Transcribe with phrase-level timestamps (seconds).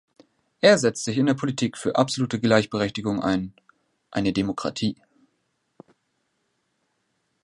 [0.61, 3.53] Er setzt sich in der Politik für absolute Gleichberechtigung ein-
[4.09, 4.99] eine Demokratie.